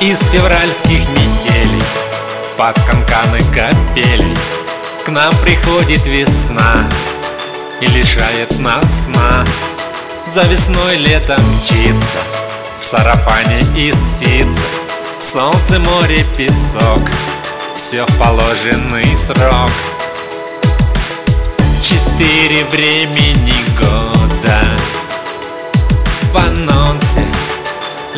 Из 0.00 0.20
февральских 0.28 1.08
метелей 1.08 1.82
Под 2.56 2.78
канканы 2.82 3.40
капелей 3.52 4.36
К 5.04 5.08
нам 5.08 5.34
приходит 5.38 6.06
весна 6.06 6.88
И 7.80 7.86
лишает 7.86 8.60
нас 8.60 9.06
сна. 9.06 9.44
За 10.24 10.42
весной 10.42 10.98
летом 10.98 11.40
мчится 11.40 12.18
В 12.78 12.84
сарафане 12.84 13.58
из 13.76 13.96
ситца 13.96 14.62
Солнце, 15.18 15.80
море, 15.80 16.24
песок 16.36 17.02
Все 17.74 18.06
в 18.06 18.18
положенный 18.18 19.16
срок. 19.16 19.70
Четыре 21.82 22.64
времени 22.66 23.54
года. 23.76 24.62
В 26.22 26.32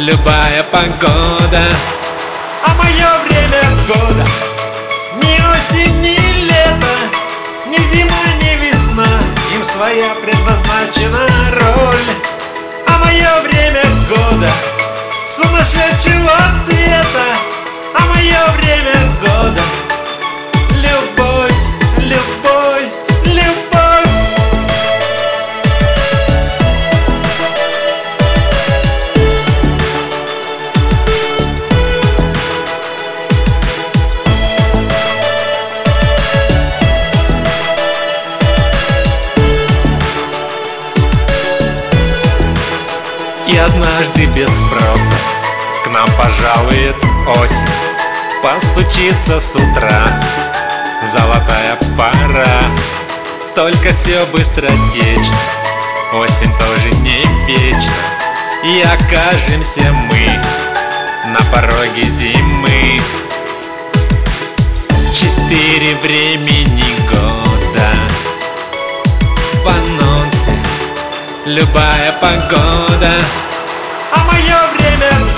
любая 0.00 0.62
погода. 0.72 1.62
А 2.64 2.74
мое 2.74 3.08
время 3.26 3.62
года. 3.86 4.24
Ни 5.22 5.34
осень, 5.52 6.00
ни 6.00 6.16
лето 6.48 6.96
Ни 7.66 7.76
зима, 7.76 8.24
ни 8.40 8.56
весна. 8.64 9.06
Им 9.54 9.62
своя 9.62 10.08
предназначена 10.22 11.26
роль. 11.52 12.10
А 12.88 13.04
мое 13.04 13.40
время 13.42 13.82
года. 14.08 14.50
Сумасшедшего 15.28 16.36
цвета. 16.66 17.26
А 17.94 18.06
мое 18.06 18.40
время 18.56 18.94
года 19.20 19.62
однажды 43.64 44.26
без 44.26 44.48
спроса. 44.48 45.14
К 45.84 45.90
нам 45.90 46.08
пожалует 46.16 46.94
осень 47.40 47.66
Постучится 48.42 49.40
с 49.40 49.54
утра. 49.54 50.20
Золотая 51.04 51.78
пора 51.96 52.60
Только 53.54 53.92
все 53.92 54.24
быстротечно 54.26 55.38
Осень 56.12 56.52
тоже 56.58 56.90
не 57.00 57.24
вечна 57.46 57.92
И 58.62 58.82
окажемся 58.82 59.82
мы 60.10 60.40
На 61.32 61.40
пороге 61.50 62.02
зимы. 62.02 63.00
Четыре 65.12 65.94
времени 66.02 66.94
года 67.10 67.90
В 69.54 69.68
анонсе 69.68 70.52
Любая 71.46 72.12
погода 72.20 73.10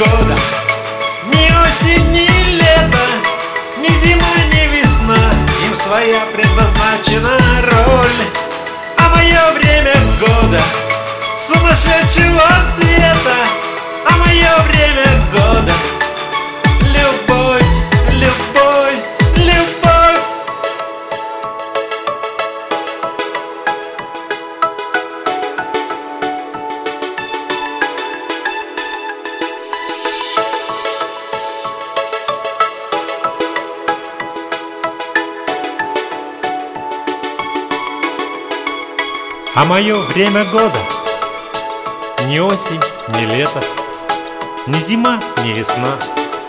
время 0.05 0.62
А 39.55 39.67
мое 39.67 39.95
время 39.95 40.45
года. 40.47 40.79
Ни 42.25 42.39
осень, 42.39 42.81
ни 43.09 43.27
лето 43.27 43.63
Ни 44.67 44.81
зима, 44.81 45.21
ни 45.45 45.53
весна. 45.53 45.99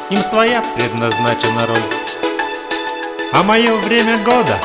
Им 0.09 0.24
своя 0.24 0.64
предназначена 0.74 1.68
роль. 1.68 1.84
А 3.34 3.44
мое 3.44 3.74
время 3.75 4.18
года 4.19 4.58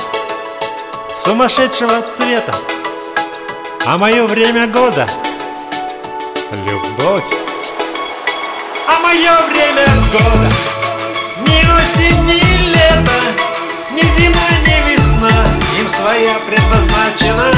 Сумасшедшего 1.16 2.00
цвета. 2.02 2.54
А 3.84 3.98
мое 3.98 4.24
время 4.26 4.68
года 4.68 5.08
Любовь. 6.52 7.24
А 8.86 9.00
мое 9.00 9.36
время 9.50 9.86
года 10.12 10.48
Ни 11.40 11.58
осень, 11.76 12.24
ни 12.26 12.70
лето 12.72 13.20
Ни 13.90 14.02
зима, 14.02 14.48
ни 14.64 14.92
весна. 14.92 15.44
Им 15.80 15.88
своя 15.88 16.36
предназначена 16.46 17.57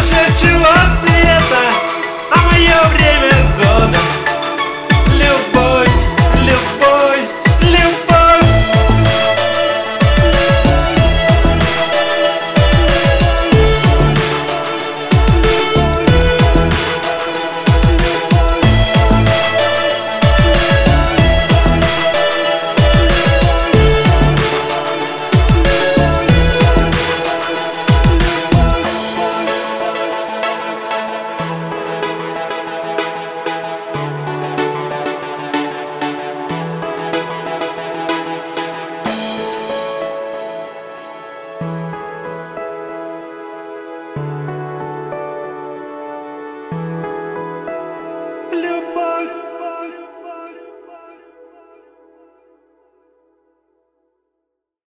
Сумасшедшего 0.00 0.64
цвета 1.02 1.19
А 1.19 1.19